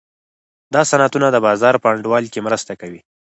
دا 0.73 0.81
صنعتونه 0.89 1.27
د 1.31 1.37
بازار 1.45 1.75
په 1.79 1.87
انډول 1.93 2.23
کې 2.33 2.45
مرسته 2.47 2.73
کوي. 2.81 3.01